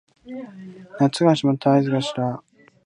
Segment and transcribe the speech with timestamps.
[0.99, 2.43] 夏が始まった合図がした